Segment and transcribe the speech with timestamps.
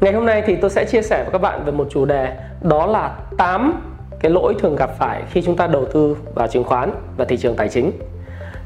[0.00, 2.36] Ngày hôm nay thì tôi sẽ chia sẻ với các bạn về một chủ đề,
[2.62, 3.82] đó là 8
[4.20, 7.36] cái lỗi thường gặp phải khi chúng ta đầu tư vào chứng khoán và thị
[7.36, 7.92] trường tài chính.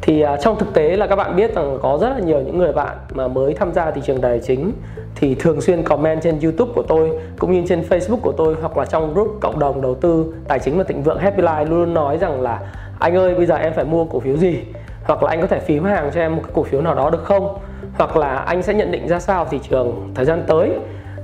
[0.02, 2.58] Thì à, trong thực tế là các bạn biết rằng có rất là nhiều những
[2.58, 4.72] người bạn mà mới tham gia thị trường tài chính
[5.14, 8.76] thì thường xuyên comment trên YouTube của tôi cũng như trên Facebook của tôi hoặc
[8.78, 11.78] là trong group cộng đồng đầu tư tài chính và thịnh vượng Happy Life luôn
[11.78, 12.60] luôn nói rằng là
[12.98, 14.58] anh ơi, bây giờ em phải mua cổ phiếu gì?
[15.04, 17.10] Hoặc là anh có thể phím hàng cho em một cái cổ phiếu nào đó
[17.10, 17.58] được không?
[17.98, 20.70] Hoặc là anh sẽ nhận định ra sao thị trường thời gian tới?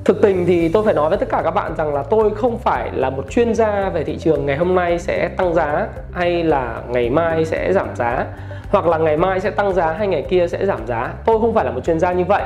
[0.08, 2.58] Thực tình thì tôi phải nói với tất cả các bạn rằng là tôi không
[2.58, 6.44] phải là một chuyên gia về thị trường ngày hôm nay sẽ tăng giá hay
[6.44, 8.26] là ngày mai sẽ giảm giá
[8.70, 11.12] hoặc là ngày mai sẽ tăng giá hay ngày kia sẽ giảm giá.
[11.24, 12.42] Tôi không phải là một chuyên gia như vậy.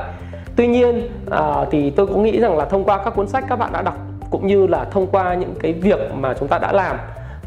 [0.57, 3.57] Tuy nhiên à, thì tôi cũng nghĩ rằng là thông qua các cuốn sách các
[3.57, 3.97] bạn đã đọc
[4.31, 6.97] cũng như là thông qua những cái việc mà chúng ta đã làm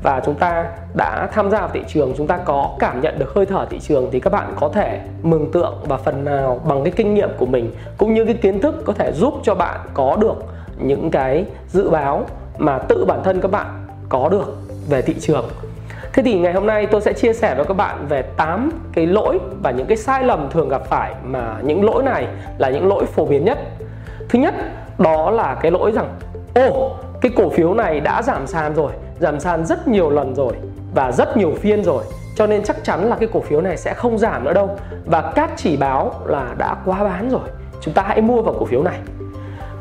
[0.06, 3.34] và chúng ta đã tham gia vào thị trường chúng ta có cảm nhận được
[3.34, 6.84] hơi thở thị trường thì các bạn có thể mường tượng và phần nào bằng
[6.84, 9.80] cái kinh nghiệm của mình cũng như cái kiến thức có thể giúp cho bạn
[9.94, 10.36] có được
[10.78, 12.26] những cái dự báo
[12.58, 14.58] mà tự bản thân các bạn có được
[14.90, 15.46] về thị trường
[16.14, 19.08] Thế thì ngày hôm nay tôi sẽ chia sẻ với các bạn về 8 cái
[19.08, 22.88] lỗi và những cái sai lầm thường gặp phải mà những lỗi này là những
[22.88, 23.58] lỗi phổ biến nhất.
[24.30, 24.54] Thứ nhất,
[24.98, 26.08] đó là cái lỗi rằng
[26.56, 30.54] ô cái cổ phiếu này đã giảm sàn rồi, giảm sàn rất nhiều lần rồi
[30.96, 32.04] và rất nhiều phiên rồi.
[32.36, 34.70] Cho nên chắc chắn là cái cổ phiếu này sẽ không giảm nữa đâu.
[35.06, 37.42] Và các chỉ báo là đã quá bán rồi.
[37.82, 39.00] Chúng ta hãy mua vào cổ phiếu này.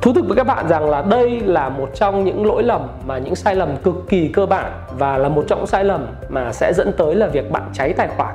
[0.03, 3.19] Thú thực với các bạn rằng là đây là một trong những lỗi lầm mà
[3.19, 6.53] những sai lầm cực kỳ cơ bản và là một trong những sai lầm mà
[6.53, 8.35] sẽ dẫn tới là việc bạn cháy tài khoản.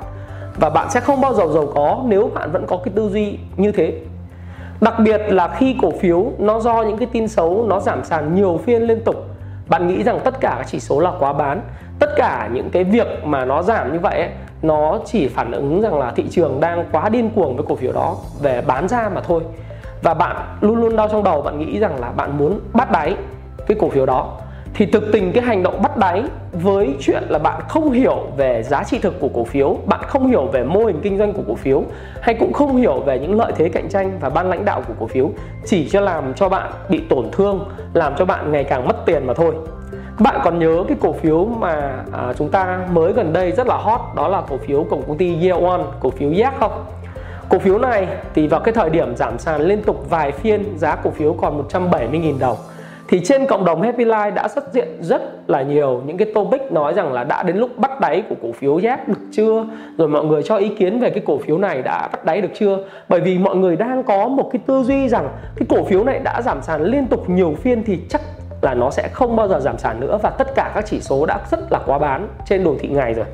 [0.60, 3.40] Và bạn sẽ không bao giờ giàu có nếu bạn vẫn có cái tư duy
[3.58, 3.94] như thế
[4.82, 8.36] đặc biệt là khi cổ phiếu nó do những cái tin xấu nó giảm sàn
[8.36, 9.16] nhiều phiên liên tục.
[9.68, 11.62] Bạn nghĩ rằng tất cả các chỉ số là quá bán.
[12.00, 14.30] Tất cả những cái việc mà nó giảm như vậy ấy,
[14.62, 17.92] nó chỉ phản ứng rằng là thị trường đang quá điên cuồng với cổ phiếu
[17.92, 19.42] đó về bán ra mà thôi.
[20.02, 23.16] Và bạn luôn luôn đau trong đầu bạn nghĩ rằng là bạn muốn bắt đáy
[23.68, 24.38] cái cổ phiếu đó
[24.74, 28.64] thì thực tình cái hành động bắt đáy với chuyện là bạn không hiểu về
[28.64, 31.44] giá trị thực của cổ phiếu bạn không hiểu về mô hình kinh doanh của
[31.48, 31.84] cổ phiếu
[32.22, 34.94] hay cũng không hiểu về những lợi thế cạnh tranh và ban lãnh đạo của
[35.00, 35.30] cổ phiếu
[35.66, 39.28] chỉ cho làm cho bạn bị tổn thương làm cho bạn ngày càng mất tiền
[39.28, 39.54] mà thôi.
[40.20, 43.76] Bạn còn nhớ cái cổ phiếu mà à, chúng ta mới gần đây rất là
[43.78, 46.86] hot đó là cổ phiếu của công ty Year One cổ phiếu Yak không?
[47.50, 50.96] Cổ phiếu này thì vào cái thời điểm giảm sàn liên tục vài phiên giá
[50.96, 52.58] cổ phiếu còn 170.000 đồng
[53.10, 56.72] thì trên cộng đồng Happy Life đã xuất hiện rất là nhiều những cái topic
[56.72, 59.66] nói rằng là đã đến lúc bắt đáy của cổ phiếu Yak được chưa?
[59.98, 62.52] Rồi mọi người cho ý kiến về cái cổ phiếu này đã bắt đáy được
[62.60, 62.78] chưa?
[63.10, 66.20] Bởi vì mọi người đang có một cái tư duy rằng cái cổ phiếu này
[66.20, 68.22] đã giảm sàn liên tục nhiều phiên thì chắc
[68.62, 71.26] là nó sẽ không bao giờ giảm sàn nữa và tất cả các chỉ số
[71.26, 73.26] đã rất là quá bán trên đồ thị ngày rồi.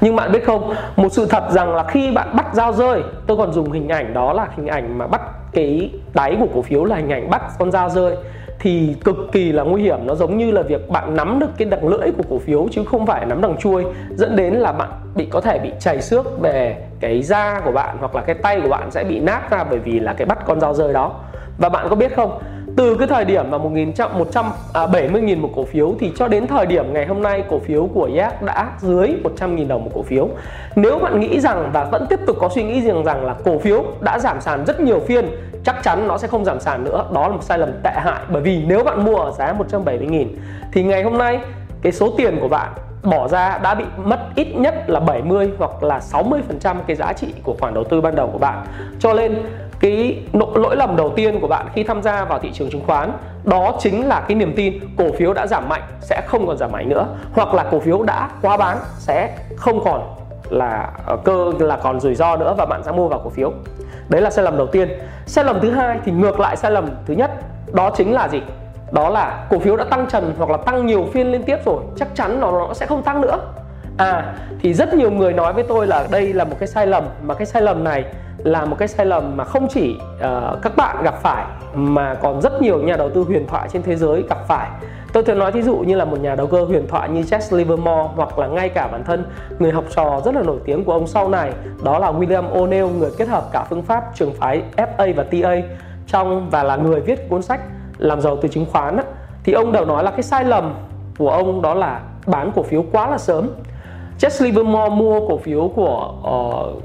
[0.00, 3.36] Nhưng bạn biết không, một sự thật rằng là khi bạn bắt dao rơi, tôi
[3.36, 5.20] còn dùng hình ảnh đó là hình ảnh mà bắt
[5.56, 8.16] cái đáy của cổ phiếu là hình ảnh bắt con dao rơi
[8.58, 9.98] thì cực kỳ là nguy hiểm.
[10.06, 12.84] Nó giống như là việc bạn nắm được cái đằng lưỡi của cổ phiếu chứ
[12.84, 13.84] không phải nắm đằng chuôi,
[14.16, 17.96] dẫn đến là bạn bị có thể bị chảy xước về cái da của bạn
[18.00, 20.38] hoặc là cái tay của bạn sẽ bị nát ra bởi vì là cái bắt
[20.46, 21.20] con dao rơi đó.
[21.58, 22.38] Và bạn có biết không
[22.76, 26.66] từ cái thời điểm mà 170 000 à, một cổ phiếu thì cho đến thời
[26.66, 30.02] điểm ngày hôm nay cổ phiếu của Yak đã dưới 100 000 đồng một cổ
[30.02, 30.28] phiếu.
[30.76, 33.58] Nếu bạn nghĩ rằng và vẫn tiếp tục có suy nghĩ rằng rằng là cổ
[33.58, 35.26] phiếu đã giảm sàn rất nhiều phiên,
[35.64, 37.04] chắc chắn nó sẽ không giảm sàn nữa.
[37.14, 40.08] Đó là một sai lầm tệ hại bởi vì nếu bạn mua ở giá 170
[40.08, 40.40] 000
[40.72, 41.40] thì ngày hôm nay
[41.82, 42.72] cái số tiền của bạn
[43.02, 47.26] bỏ ra đã bị mất ít nhất là 70 hoặc là 60% cái giá trị
[47.42, 48.66] của khoản đầu tư ban đầu của bạn.
[48.98, 49.42] Cho nên
[49.80, 53.12] cái lỗi lầm đầu tiên của bạn khi tham gia vào thị trường chứng khoán,
[53.44, 56.72] đó chính là cái niềm tin cổ phiếu đã giảm mạnh sẽ không còn giảm
[56.72, 60.14] mạnh nữa, hoặc là cổ phiếu đã quá bán sẽ không còn
[60.50, 63.52] là ờ, cơ, là còn rủi ro nữa và bạn sẽ mua vào cổ phiếu.
[64.08, 64.88] Đấy là sai lầm đầu tiên.
[65.26, 67.30] Sai lầm thứ hai thì ngược lại sai lầm thứ nhất,
[67.72, 68.42] đó chính là gì?
[68.92, 71.82] Đó là cổ phiếu đã tăng trần hoặc là tăng nhiều phiên liên tiếp rồi,
[71.96, 73.38] chắc chắn nó nó sẽ không tăng nữa.
[73.98, 77.04] À thì rất nhiều người nói với tôi là đây là một cái sai lầm,
[77.22, 78.04] mà cái sai lầm này
[78.38, 81.44] là một cái sai lầm mà không chỉ uh, các bạn gặp phải
[81.74, 84.68] mà còn rất nhiều nhà đầu tư huyền thoại trên thế giới gặp phải.
[85.12, 87.56] Tôi thường nói thí dụ như là một nhà đầu cơ huyền thoại như Jess
[87.56, 89.24] Livermore hoặc là ngay cả bản thân
[89.58, 91.52] người học trò rất là nổi tiếng của ông sau này
[91.84, 95.56] đó là William O'Neill người kết hợp cả phương pháp trường phái FA và TA
[96.06, 97.60] trong và là người viết cuốn sách
[97.98, 99.04] làm giàu từ chứng khoán á,
[99.44, 100.74] thì ông đều nói là cái sai lầm
[101.18, 103.50] của ông đó là bán cổ phiếu quá là sớm.
[104.20, 106.12] Jess Livermore mua cổ phiếu của
[106.76, 106.82] uh,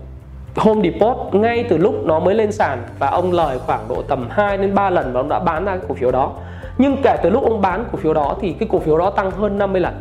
[0.55, 4.27] Home Depot ngay từ lúc nó mới lên sàn và ông lời khoảng độ tầm
[4.29, 6.31] 2 đến 3 lần và ông đã bán ra cái cổ phiếu đó.
[6.77, 9.31] Nhưng kể từ lúc ông bán cổ phiếu đó thì cái cổ phiếu đó tăng
[9.31, 9.93] hơn 50 lần.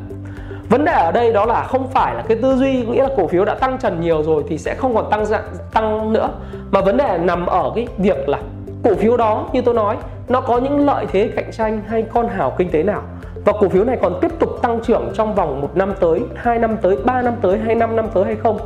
[0.69, 3.26] Vấn đề ở đây đó là không phải là cái tư duy nghĩa là cổ
[3.26, 6.29] phiếu đã tăng trần nhiều rồi thì sẽ không còn tăng dạng tăng nữa
[6.70, 8.38] mà vấn đề nằm ở cái việc là
[8.85, 9.97] cổ phiếu đó như tôi nói
[10.29, 13.02] nó có những lợi thế cạnh tranh hay con hào kinh tế nào
[13.44, 16.58] và cổ phiếu này còn tiếp tục tăng trưởng trong vòng một năm tới, 2
[16.58, 18.58] năm tới, 3 năm tới hay 5 năm tới hay không.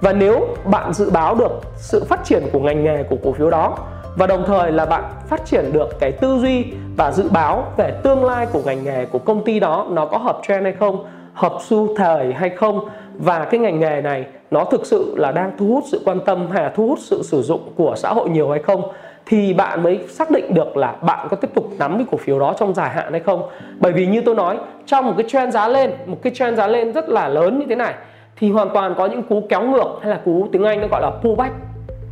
[0.00, 3.50] Và nếu bạn dự báo được sự phát triển của ngành nghề của cổ phiếu
[3.50, 3.78] đó
[4.16, 6.64] và đồng thời là bạn phát triển được cái tư duy
[6.96, 10.18] và dự báo về tương lai của ngành nghề của công ty đó nó có
[10.18, 11.04] hợp trend hay không,
[11.34, 15.52] hợp xu thời hay không và cái ngành nghề này nó thực sự là đang
[15.58, 18.28] thu hút sự quan tâm hay là thu hút sự sử dụng của xã hội
[18.28, 18.82] nhiều hay không
[19.26, 22.38] thì bạn mới xác định được là bạn có tiếp tục nắm cái cổ phiếu
[22.38, 23.42] đó trong dài hạn hay không.
[23.78, 26.66] Bởi vì như tôi nói trong một cái trend giá lên một cái trend giá
[26.66, 27.94] lên rất là lớn như thế này
[28.40, 31.02] thì hoàn toàn có những cú kéo ngược hay là cú tiếng Anh nó gọi
[31.02, 31.54] là pullback,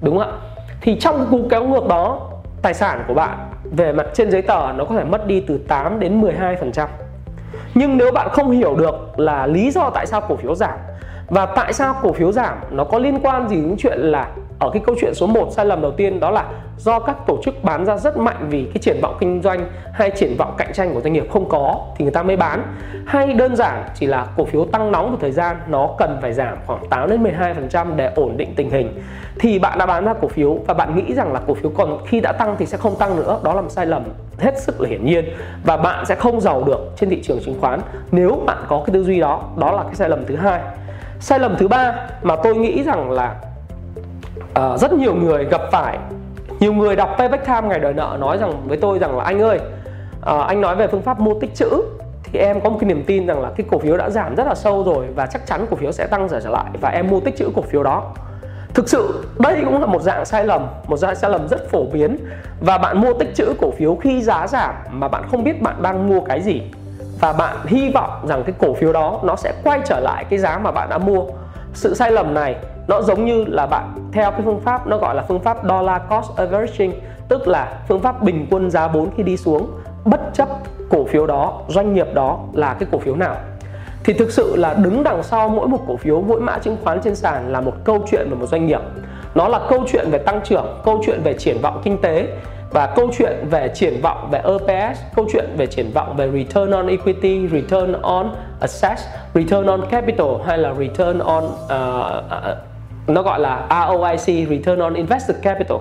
[0.02, 0.36] đúng không ạ?
[0.80, 2.20] Thì trong cú kéo ngược đó,
[2.62, 3.38] tài sản của bạn
[3.76, 6.72] về mặt trên giấy tờ nó có thể mất đi từ 8 đến 12 phần
[6.72, 6.88] trăm.
[7.74, 10.78] Nhưng nếu bạn không hiểu được là lý do tại sao cổ phiếu giảm
[11.28, 14.70] và tại sao cổ phiếu giảm, nó có liên quan gì đến chuyện là ở
[14.70, 16.44] cái câu chuyện số 1 sai lầm đầu tiên đó là
[16.78, 20.10] do các tổ chức bán ra rất mạnh vì cái triển vọng kinh doanh hay
[20.10, 22.62] triển vọng cạnh tranh của doanh nghiệp không có thì người ta mới bán.
[23.06, 26.32] Hay đơn giản chỉ là cổ phiếu tăng nóng một thời gian, nó cần phải
[26.32, 29.00] giảm khoảng 8 đến 12% để ổn định tình hình.
[29.38, 31.98] Thì bạn đã bán ra cổ phiếu và bạn nghĩ rằng là cổ phiếu còn
[32.06, 34.04] khi đã tăng thì sẽ không tăng nữa, đó là một sai lầm
[34.38, 35.24] hết sức là hiển nhiên
[35.64, 37.80] và bạn sẽ không giàu được trên thị trường chứng khoán
[38.12, 40.60] nếu bạn có cái tư duy đó đó là cái sai lầm thứ hai.
[41.20, 43.34] Sai lầm thứ ba mà tôi nghĩ rằng là
[44.58, 45.98] à, rất nhiều người gặp phải.
[46.60, 49.40] Nhiều người đọc payback time ngày đòi nợ nói rằng với tôi rằng là anh
[49.40, 49.60] ơi
[50.22, 51.82] à, anh nói về phương pháp mua tích chữ
[52.22, 54.46] thì em có một cái niềm tin rằng là cái cổ phiếu đã giảm rất
[54.46, 57.20] là sâu rồi và chắc chắn cổ phiếu sẽ tăng trở lại và em mua
[57.20, 58.14] tích chữ cổ phiếu đó.
[58.74, 61.84] Thực sự đây cũng là một dạng sai lầm một dạng sai lầm rất phổ
[61.84, 62.18] biến
[62.60, 65.82] và bạn mua tích chữ cổ phiếu khi giá giảm mà bạn không biết bạn
[65.82, 66.62] đang mua cái gì
[67.20, 70.38] và bạn hy vọng rằng cái cổ phiếu đó nó sẽ quay trở lại cái
[70.38, 71.24] giá mà bạn đã mua
[71.78, 72.56] sự sai lầm này
[72.88, 76.02] nó giống như là bạn theo cái phương pháp, nó gọi là phương pháp dollar
[76.10, 76.92] cost averaging,
[77.28, 79.70] tức là phương pháp bình quân giá vốn khi đi xuống.
[80.04, 80.48] Bất chấp
[80.90, 83.36] cổ phiếu đó, doanh nghiệp đó là cái cổ phiếu nào?
[84.04, 87.00] Thì thực sự là đứng đằng sau mỗi một cổ phiếu, mỗi mã chứng khoán
[87.00, 88.80] trên sàn là một câu chuyện về một doanh nghiệp.
[89.34, 92.28] Nó là câu chuyện về tăng trưởng, câu chuyện về triển vọng kinh tế
[92.70, 96.70] và câu chuyện về triển vọng về EPS, câu chuyện về triển vọng về return
[96.70, 98.30] on equity, return on
[98.60, 99.02] assets,
[99.34, 102.58] return on capital hay là return on uh, uh,
[103.08, 105.78] nó gọi là ROIC Return on Invested Capital.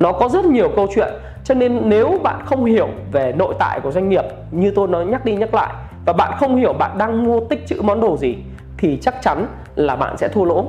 [0.00, 1.08] Nó có rất nhiều câu chuyện
[1.44, 5.06] cho nên nếu bạn không hiểu về nội tại của doanh nghiệp như tôi nói
[5.06, 5.72] nhắc đi nhắc lại
[6.06, 8.36] và bạn không hiểu bạn đang mua tích chữ món đồ gì
[8.78, 10.64] thì chắc chắn là bạn sẽ thua lỗ.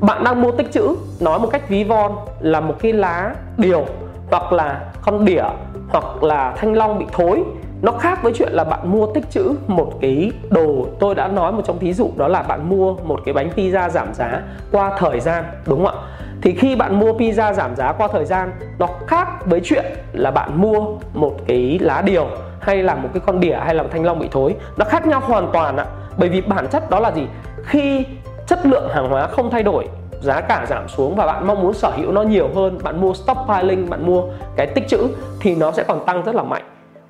[0.00, 3.84] Bạn đang mua tích chữ nói một cách ví von là một cái lá điều
[4.30, 5.44] hoặc là con đỉa
[5.88, 7.44] hoặc là thanh long bị thối.
[7.82, 10.86] Nó khác với chuyện là bạn mua tích trữ một cái đồ.
[11.00, 13.88] Tôi đã nói một trong thí dụ, đó là bạn mua một cái bánh pizza
[13.88, 14.42] giảm giá
[14.72, 16.02] qua thời gian, đúng không ạ?
[16.42, 20.30] Thì khi bạn mua pizza giảm giá qua thời gian, nó khác với chuyện là
[20.30, 20.80] bạn mua
[21.14, 22.26] một cái lá điều
[22.60, 24.54] hay là một cái con đỉa hay là một thanh long bị thối.
[24.76, 25.86] Nó khác nhau hoàn toàn ạ.
[26.18, 27.26] Bởi vì bản chất đó là gì?
[27.64, 28.06] Khi
[28.46, 29.88] chất lượng hàng hóa không thay đổi
[30.20, 33.14] giá cả giảm xuống và bạn mong muốn sở hữu nó nhiều hơn, bạn mua
[33.14, 34.22] stockpiling, bạn mua
[34.56, 35.08] cái tích trữ
[35.40, 36.62] thì nó sẽ còn tăng rất là mạnh.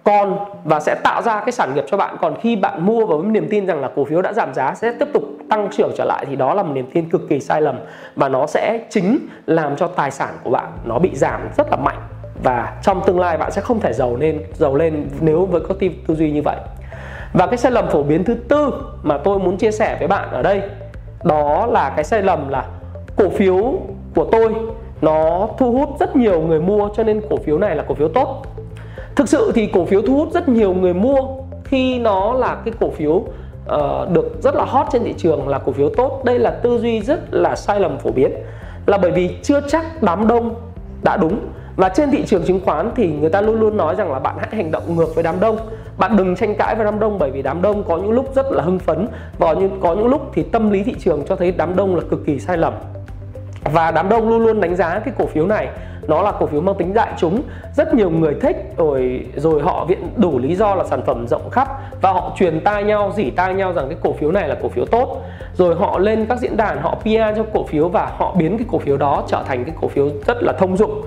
[0.04, 2.16] Còn và sẽ tạo ra cái sản nghiệp cho bạn.
[2.20, 4.92] Còn khi bạn mua với niềm tin rằng là cổ phiếu đã giảm giá, sẽ
[4.98, 7.62] tiếp tục tăng trưởng trở lại thì đó là một niềm tin cực kỳ sai
[7.62, 7.78] lầm
[8.16, 11.76] và nó sẽ chính làm cho tài sản của bạn nó bị giảm rất là
[11.76, 11.98] mạnh.
[12.42, 15.74] Và trong tương lai bạn sẽ không thể giàu lên giàu lên nếu với có
[16.06, 16.56] tư duy như vậy.
[17.32, 18.72] Và cái sai lầm phổ biến thứ tư
[19.02, 20.62] mà tôi muốn chia sẻ với bạn ở đây,
[21.24, 22.64] đó là cái sai lầm là
[23.18, 23.72] cổ phiếu
[24.14, 24.54] của tôi
[25.00, 28.08] nó thu hút rất nhiều người mua cho nên cổ phiếu này là cổ phiếu
[28.08, 28.42] tốt.
[29.16, 31.20] Thực sự thì cổ phiếu thu hút rất nhiều người mua
[31.64, 35.58] khi nó là cái cổ phiếu uh, được rất là hot trên thị trường là
[35.58, 36.20] cổ phiếu tốt.
[36.24, 38.30] Đây là tư duy rất là sai lầm phổ biến
[38.86, 40.54] là bởi vì chưa chắc đám đông
[41.02, 41.38] đã đúng.
[41.76, 44.36] Và trên thị trường chứng khoán thì người ta luôn luôn nói rằng là bạn
[44.38, 45.56] hãy hành động ngược với đám đông.
[45.98, 48.46] Bạn đừng tranh cãi với đám đông bởi vì đám đông có những lúc rất
[48.50, 49.08] là hưng phấn
[49.38, 52.26] và có những lúc thì tâm lý thị trường cho thấy đám đông là cực
[52.26, 52.72] kỳ sai lầm
[53.64, 55.68] và đám đông luôn luôn đánh giá cái cổ phiếu này
[56.08, 57.42] nó là cổ phiếu mang tính đại chúng
[57.76, 61.50] rất nhiều người thích rồi rồi họ viện đủ lý do là sản phẩm rộng
[61.50, 61.68] khắp
[62.00, 64.68] và họ truyền tai nhau dỉ tai nhau rằng cái cổ phiếu này là cổ
[64.68, 65.22] phiếu tốt
[65.54, 68.66] rồi họ lên các diễn đàn họ PR cho cổ phiếu và họ biến cái
[68.70, 71.02] cổ phiếu đó trở thành cái cổ phiếu rất là thông dụng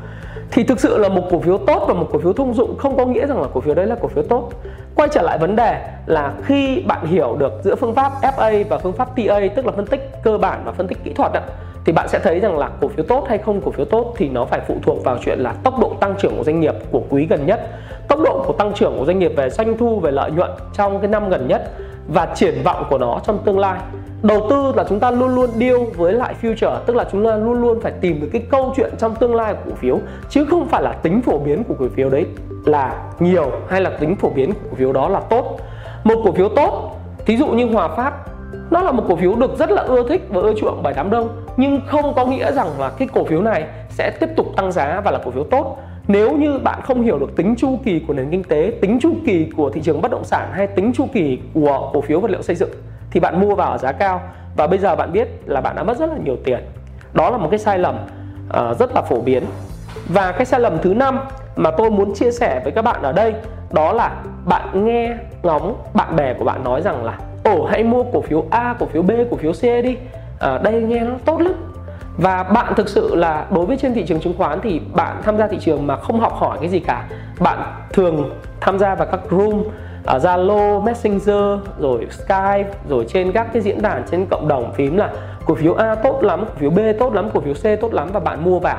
[0.52, 2.98] thì thực sự là một cổ phiếu tốt và một cổ phiếu thông dụng không
[2.98, 4.50] có nghĩa rằng là cổ phiếu đấy là cổ phiếu tốt
[4.96, 8.78] quay trở lại vấn đề là khi bạn hiểu được giữa phương pháp FA và
[8.78, 11.42] phương pháp TA tức là phân tích cơ bản và phân tích kỹ thuật ạ
[11.86, 14.30] thì bạn sẽ thấy rằng là cổ phiếu tốt hay không cổ phiếu tốt thì
[14.30, 17.02] nó phải phụ thuộc vào chuyện là tốc độ tăng trưởng của doanh nghiệp, của
[17.10, 17.68] quý gần nhất.
[18.08, 21.00] Tốc độ của tăng trưởng của doanh nghiệp về doanh thu, về lợi nhuận trong
[21.00, 21.72] cái năm gần nhất
[22.08, 23.80] và triển vọng của nó trong tương lai.
[24.24, 27.36] Đầu tư là chúng ta luôn luôn deal với lại future, tức là chúng ta
[27.36, 30.46] luôn luôn phải tìm được cái câu chuyện trong tương lai của cổ phiếu, chứ
[30.46, 32.26] không phải là tính phổ biến của cổ phiếu đấy
[32.66, 35.60] là nhiều hay là tính phổ biến của cổ phiếu đó là tốt.
[36.04, 36.96] Một cổ phiếu tốt,
[37.26, 38.14] thí dụ như hòa phát,
[38.70, 41.10] nó là một cổ phiếu được rất là ưa thích và ưa chuộng bởi đám
[41.10, 44.72] đông nhưng không có nghĩa rằng là cái cổ phiếu này sẽ tiếp tục tăng
[44.72, 45.78] giá và là cổ phiếu tốt.
[46.08, 49.14] Nếu như bạn không hiểu được tính chu kỳ của nền kinh tế tính chu
[49.26, 52.32] kỳ của thị trường bất động sản hay tính chu kỳ của cổ phiếu vật
[52.32, 52.70] liệu xây dựng
[53.12, 54.22] thì bạn mua vào ở giá cao.
[54.56, 56.60] Và bây giờ bạn biết là bạn đã mất rất là nhiều tiền.
[57.14, 59.44] Đó là một cái sai lầm uh, rất là phổ biến.
[60.10, 61.20] Và cái sai lầm thứ năm
[61.56, 63.34] mà tôi muốn chia sẻ với các bạn ở đây
[63.72, 64.16] đó là
[64.46, 68.46] bạn nghe ngóng bạn bè của bạn nói rằng là ồ hãy mua cổ phiếu
[68.50, 69.98] A, cổ phiếu B, cổ phiếu C đi
[70.42, 71.54] à, đây nghe nó tốt lắm.
[72.18, 75.38] Và bạn thực sự là đối với trên thị trường chứng khoán thì bạn tham
[75.38, 77.04] gia thị trường mà không học hỏi cái gì cả.
[77.40, 77.60] Bạn
[77.94, 78.30] thường
[78.62, 79.64] tham gia vào các room
[80.06, 84.98] ở Zalo, Messenger, rồi Skype, rồi trên các cái diễn đàn trên cộng đồng phím
[84.98, 85.10] là
[85.46, 88.10] cổ phiếu A tốt lắm, cổ phiếu B tốt lắm, cổ phiếu C tốt lắm
[88.14, 88.78] và bạn mua vào.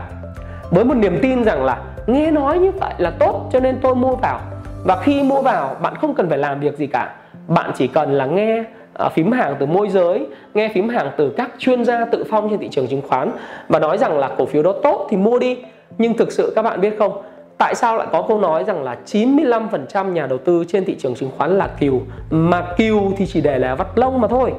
[0.71, 3.95] Với một niềm tin rằng là nghe nói như vậy là tốt cho nên tôi
[3.95, 4.40] mua vào.
[4.85, 7.14] Và khi mua vào bạn không cần phải làm việc gì cả.
[7.49, 8.64] Bạn chỉ cần là nghe
[8.95, 12.51] À, phím hàng từ môi giới nghe phím hàng từ các chuyên gia tự phong
[12.51, 13.33] trên thị trường chứng khoán
[13.69, 15.59] và nói rằng là cổ phiếu đó tốt thì mua đi.
[15.99, 17.23] Nhưng thực sự các bạn biết không
[17.59, 21.15] tại sao lại có câu nói rằng là 95% nhà đầu tư trên thị trường
[21.15, 22.01] chứng khoán là kiều?
[22.31, 24.53] Mà kiều thì chỉ để là vắt lông mà thôi.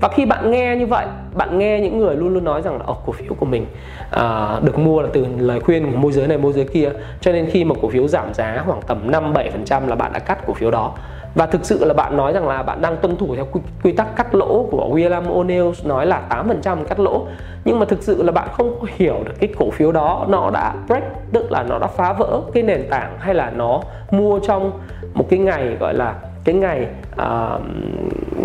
[0.00, 2.84] Và khi bạn nghe như vậy bạn nghe những người luôn luôn nói rằng là
[2.90, 3.66] oh, cổ phiếu của mình
[4.10, 6.90] à, được mua là từ lời khuyên của môi giới này môi giới kia.
[7.20, 10.18] Cho nên khi mà cổ phiếu giảm giá khoảng tầm 5 7% là bạn đã
[10.18, 10.94] cắt cổ phiếu đó
[11.38, 13.92] và thực sự là bạn nói rằng là bạn đang tuân thủ theo quy, quy
[13.92, 16.22] tắc cắt lỗ của William O'Neill nói là
[16.62, 17.26] 8% cắt lỗ.
[17.64, 20.74] Nhưng mà thực sự là bạn không hiểu được cái cổ phiếu đó nó đã
[20.86, 21.02] break
[21.32, 23.80] tức là nó đã phá vỡ cái nền tảng hay là nó
[24.10, 24.72] mua trong
[25.14, 26.14] một cái ngày gọi là
[26.44, 27.60] cái ngày uh,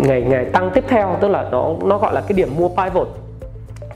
[0.06, 3.08] ngày ngày tăng tiếp theo tức là nó nó gọi là cái điểm mua pivot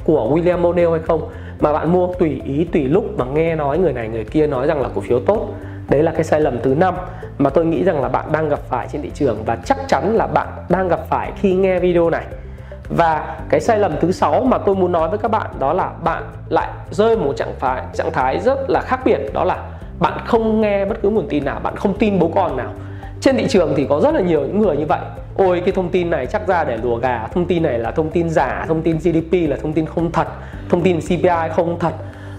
[0.04, 1.28] của William O'Neill hay không.
[1.60, 4.66] Mà bạn mua tùy ý tùy lúc mà nghe nói người này người kia nói
[4.66, 5.48] rằng là cổ phiếu tốt
[5.88, 6.94] đấy là cái sai lầm thứ năm
[7.38, 10.16] mà tôi nghĩ rằng là bạn đang gặp phải trên thị trường và chắc chắn
[10.16, 12.24] là bạn đang gặp phải khi nghe video này.
[12.88, 15.90] Và cái sai lầm thứ sáu mà tôi muốn nói với các bạn đó là
[16.04, 19.64] bạn lại rơi một trạng thái trạng thái rất là khác biệt, đó là
[19.98, 22.70] bạn không nghe bất cứ nguồn tin nào, bạn không tin bố con nào.
[23.20, 25.00] Trên thị trường thì có rất là nhiều những người như vậy.
[25.36, 28.10] Ôi, cái thông tin này chắc ra để lùa gà, thông tin này là thông
[28.10, 30.28] tin giả, thông tin gdp là thông tin không thật,
[30.68, 31.92] thông tin cpi không thật.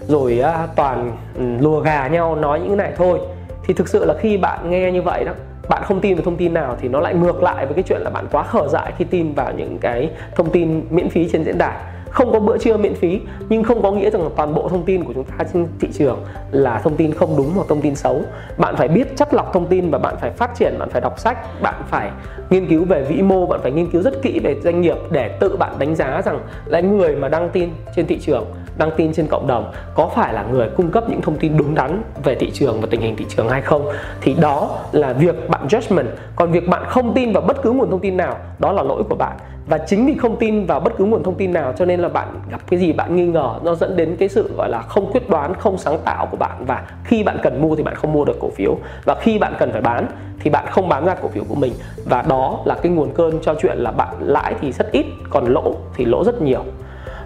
[0.07, 3.19] Rồi à, toàn ừ, lùa gà nhau nói những cái này thôi
[3.69, 5.33] thì thực sự là khi bạn nghe như vậy đó,
[5.69, 8.01] bạn không tin vào thông tin nào thì nó lại ngược lại với cái chuyện
[8.01, 11.43] là bạn quá khở dại khi tin vào những cái thông tin miễn phí trên
[11.43, 11.79] diễn đàn.
[12.09, 14.85] Không có bữa trưa miễn phí, nhưng không có nghĩa rằng là toàn bộ thông
[14.85, 17.95] tin của chúng ta trên thị trường là thông tin không đúng hoặc thông tin
[17.95, 18.21] xấu.
[18.57, 21.19] Bạn phải biết chất lọc thông tin và bạn phải phát triển, bạn phải đọc
[21.19, 22.11] sách, bạn phải
[22.49, 25.37] nghiên cứu về vĩ mô, bạn phải nghiên cứu rất kỹ về doanh nghiệp để
[25.39, 28.45] tự bạn đánh giá rằng là người mà đăng tin trên thị trường
[28.79, 31.75] đăng tin trên cộng đồng có phải là người cung cấp những thông tin đúng
[31.75, 33.87] đắn về thị trường và tình hình thị trường hay không?
[34.21, 36.05] Thì đó là việc bạn judgment.
[36.35, 39.03] Còn việc bạn không tin vào bất cứ nguồn thông tin nào, đó là lỗi
[39.09, 39.37] của bạn.
[39.67, 42.09] Và chính vì không tin vào bất cứ nguồn thông tin nào cho nên là
[42.09, 45.11] bạn gặp cái gì bạn nghi ngờ, nó dẫn đến cái sự, gọi là, không
[45.11, 46.65] quyết đoán, không sáng tạo của bạn.
[46.65, 48.77] Và khi bạn cần mua thì bạn không mua được cổ phiếu.
[49.05, 50.07] Và khi bạn cần phải bán
[50.39, 51.73] thì bạn không bán ra cổ phiếu của mình.
[52.05, 55.45] Và đó là cái nguồn cơn cho chuyện là bạn lãi thì rất ít, còn
[55.45, 56.63] lỗ thì lỗ rất nhiều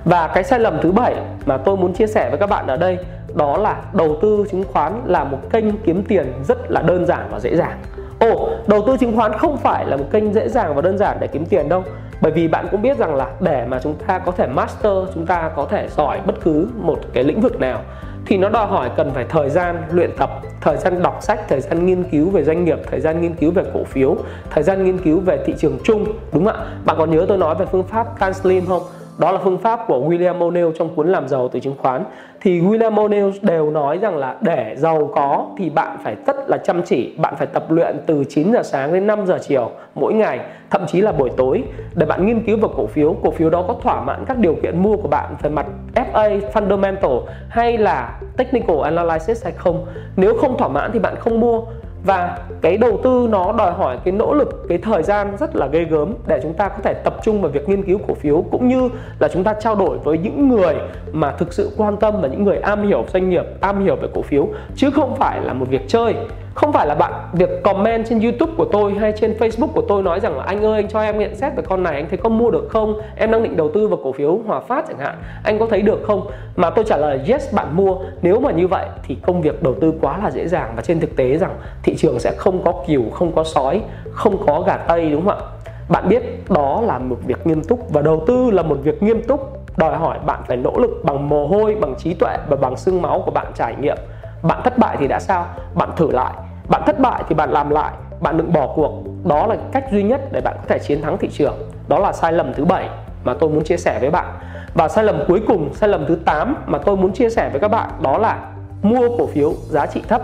[0.06, 2.78] và cái sai lầm thứ bảy mà tôi muốn chia sẻ với các bạn ở
[2.78, 2.98] đây
[3.36, 7.28] đó là đầu tư chứng khoán là một kênh kiếm tiền rất là đơn giản
[7.32, 7.80] và dễ dàng.
[8.20, 11.18] Ồ, đầu tư chứng khoán không phải là một kênh dễ dàng và đơn giản
[11.20, 11.84] để kiếm tiền đâu.
[12.22, 15.26] Bởi vì bạn cũng biết rằng là để mà chúng ta có thể master chúng
[15.26, 17.80] ta có thể giỏi bất cứ một cái lĩnh vực nào
[18.26, 20.30] thì nó đòi hỏi cần phải thời gian luyện tập
[20.62, 23.52] thời gian đọc sách thời gian nghiên cứu về doanh nghiệp thời gian nghiên cứu
[23.52, 24.16] về cổ phiếu
[24.50, 26.66] thời gian nghiên cứu về thị trường chung đúng không ạ?
[26.86, 28.82] Bạn còn nhớ tôi nói về phương pháp can slim không?
[29.18, 32.04] Đó là phương pháp của William O'Neill trong cuốn làm giàu từ chứng khoán.
[32.42, 36.58] Thì William O'Neill đều nói rằng là để giàu có thì bạn phải rất là
[36.58, 40.14] chăm chỉ, bạn phải tập luyện từ 9 giờ sáng đến 5 giờ chiều mỗi
[40.14, 40.40] ngày,
[40.70, 41.64] thậm chí là buổi tối.
[41.96, 44.56] Để bạn nghiên cứu vào cổ phiếu cổ phiếu đó có thỏa mãn các điều
[44.64, 45.66] kiện mua của bạn về mặt
[45.96, 49.86] FA fundamental hay là technical analysis hay không.
[50.16, 51.62] Nếu không thỏa mãn thì bạn không mua
[52.06, 55.68] và cái đầu tư nó đòi hỏi cái nỗ lực, cái thời gian rất là
[55.68, 58.46] ghê gớm để chúng ta có thể tập trung vào việc nghiên cứu cổ phiếu,
[58.52, 60.76] cũng như là chúng ta trao đổi với những người
[61.12, 64.08] mà thực sự quan tâm và những người am hiểu doanh nghiệp, am hiểu về
[64.14, 66.16] cổ phiếu, chứ không phải là một việc chơi
[66.54, 70.04] không phải là bạn việc comment trên YouTube của tôi hay trên Facebook của tôi
[70.04, 72.18] nói rằng là, anh ơi, anh cho em nhận xét về con này, anh thấy
[72.18, 73.02] có mua được không?
[73.16, 75.16] Em đang định đầu tư vào cổ phiếu Hòa Phát chẳng hạn.
[75.44, 76.28] Anh có thấy được không?
[76.56, 77.96] Mà tôi trả lời, yes, bạn mua.
[78.22, 80.74] Nếu mà như vậy thì công việc đầu tư quá là dễ dàng.
[80.76, 83.82] Và trên thực tế rằng thị trường sẽ không có kiều, không có sói,
[84.12, 85.46] không có gà tây, đúng không ạ?
[85.90, 89.22] Bạn biết đó là một việc nghiêm túc và đầu tư là một việc nghiêm
[89.22, 89.60] túc.
[89.78, 93.02] Đòi hỏi bạn phải nỗ lực bằng mồ hôi, bằng trí tuệ và bằng xương
[93.02, 93.98] máu của bạn trải nghiệm
[94.44, 95.46] bạn thất bại thì đã sao?
[95.76, 96.34] Bạn thử lại.
[96.70, 97.94] Bạn thất bại thì bạn làm lại.
[98.22, 99.04] Bạn đừng bỏ cuộc.
[99.24, 101.56] Đó là cách duy nhất để bạn có thể chiến thắng thị trường.
[101.88, 102.90] Đó là sai lầm thứ bảy
[103.24, 104.26] mà tôi muốn chia sẻ với bạn.
[104.74, 107.60] Và sai lầm cuối cùng sai lầm thứ 8 mà tôi muốn chia sẻ với
[107.60, 108.40] các bạn đó là
[108.82, 110.22] mua cổ phiếu giá trị thấp.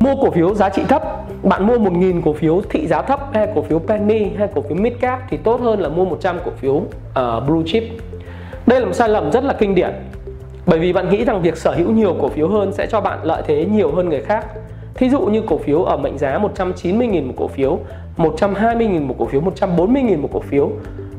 [0.00, 1.02] Mua cổ phiếu giá trị thấp.
[1.42, 4.76] Bạn mua 1.000 cổ phiếu thị giá thấp hay cổ phiếu penny hay cổ phiếu
[4.76, 6.84] mid cap thì tốt hơn là mua 100 cổ phiếu uh,
[7.46, 7.84] blue chip.
[8.66, 9.90] Đây là một sai lầm rất là kinh điển
[10.66, 13.18] bởi vì bạn nghĩ rằng việc sở hữu nhiều cổ phiếu hơn sẽ cho bạn
[13.22, 14.46] lợi thế nhiều hơn người khác
[14.94, 17.78] Thí dụ như cổ phiếu ở mệnh giá 190.000 một cổ phiếu
[18.16, 20.70] 120.000 một cổ phiếu 140.000 một cổ phiếu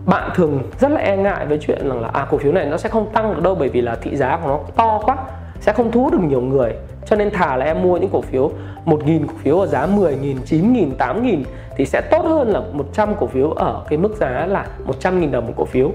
[0.05, 2.77] bạn thường rất là e ngại với chuyện rằng là à cổ phiếu này nó
[2.77, 5.17] sẽ không tăng được đâu bởi vì là thị giá của nó to quá
[5.59, 6.73] sẽ không thu hút được nhiều người
[7.05, 8.51] cho nên thà là em mua những cổ phiếu
[8.85, 11.43] 1.000 cổ phiếu ở giá 10.000, 9.000, 8.000
[11.77, 15.47] thì sẽ tốt hơn là 100 cổ phiếu ở cái mức giá là 100.000 đồng
[15.47, 15.91] một cổ phiếu.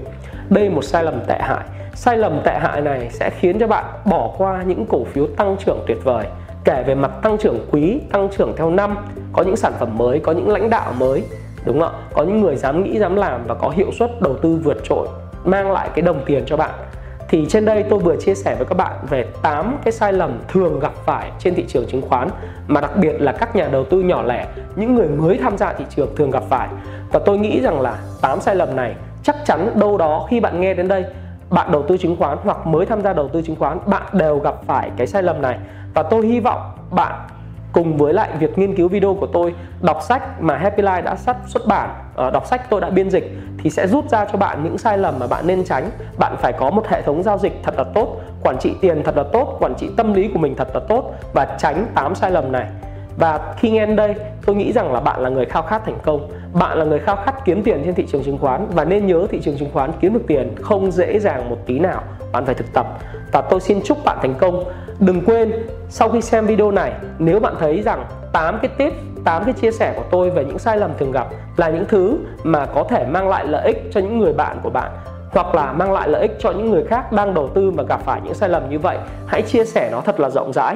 [0.49, 1.63] Đây một sai lầm tệ hại.
[1.95, 5.55] Sai lầm tệ hại này sẽ khiến cho bạn bỏ qua những cổ phiếu tăng
[5.65, 6.25] trưởng tuyệt vời
[6.63, 8.97] kể về mặt tăng trưởng quý tăng trưởng theo năm
[9.33, 11.23] có những sản phẩm mới có những lãnh đạo mới
[11.65, 14.37] đúng không ạ có những người dám nghĩ dám làm và có hiệu suất đầu
[14.41, 15.07] tư vượt trội
[15.43, 16.71] mang lại cái đồng tiền cho bạn
[17.31, 20.39] thì trên đây tôi vừa chia sẻ với các bạn về 8 cái sai lầm
[20.47, 22.29] thường gặp phải trên thị trường chứng khoán
[22.67, 25.73] mà đặc biệt là các nhà đầu tư nhỏ lẻ, những người mới tham gia
[25.73, 26.67] thị trường thường gặp phải.
[27.11, 30.61] Và tôi nghĩ rằng là 8 sai lầm này chắc chắn đâu đó khi bạn
[30.61, 31.05] nghe đến đây,
[31.51, 34.39] bạn đầu tư chứng khoán hoặc mới tham gia đầu tư chứng khoán, bạn đều
[34.39, 35.57] gặp phải cái sai lầm này.
[35.93, 37.15] Và tôi hy vọng bạn
[37.73, 41.15] cùng với lại việc nghiên cứu video của tôi đọc sách mà Happy Life đã
[41.15, 44.37] sắp xuất bản ờ, đọc sách tôi đã biên dịch thì sẽ rút ra cho
[44.37, 45.89] bạn những sai lầm mà bạn nên tránh.
[46.19, 49.17] Bạn phải có một hệ thống giao dịch thật là tốt quản trị tiền thật
[49.17, 52.31] là tốt quản trị tâm lý của mình thật là tốt và tránh 8 sai
[52.31, 52.67] lầm này.
[53.17, 55.97] Và khi nghe đến đây tôi nghĩ rằng là bạn là người khao khát thành
[56.03, 59.07] công bạn là người khao khát kiếm tiền trên thị trường chứng khoán và nên
[59.07, 62.03] nhớ thị trường chứng khoán kiếm được tiền không dễ dàng một tí nào.
[62.31, 62.87] Bạn phải thực tập.
[63.31, 64.63] Và tôi xin chúc bạn thành công.
[64.99, 65.51] Đừng quên,
[65.89, 69.71] sau khi xem video này, nếu bạn thấy rằng 8 cái tip 8 cái chia
[69.71, 73.05] sẻ của tôi về những sai lầm thường gặp là những thứ mà có thể
[73.05, 74.91] mang lại lợi ích cho những người bạn của bạn,
[75.31, 78.01] hoặc là mang lại lợi ích cho những người khác đang đầu tư mà gặp
[78.05, 80.75] phải những sai lầm như vậy, hãy chia sẻ nó thật là rộng rãi.